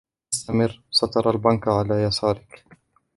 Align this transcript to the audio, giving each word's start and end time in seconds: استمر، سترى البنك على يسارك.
استمر، 0.33 0.81
سترى 0.99 1.31
البنك 1.31 1.67
على 1.67 2.03
يسارك. 2.03 2.63